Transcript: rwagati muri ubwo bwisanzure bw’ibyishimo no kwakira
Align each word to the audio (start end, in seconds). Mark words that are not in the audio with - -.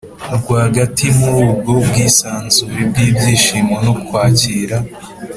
rwagati 0.37 1.05
muri 1.17 1.37
ubwo 1.51 1.73
bwisanzure 1.87 2.79
bw’ibyishimo 2.89 3.75
no 3.85 3.93
kwakira 4.05 4.77